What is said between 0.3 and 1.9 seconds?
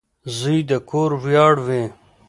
•زوی د کور ویاړ وي.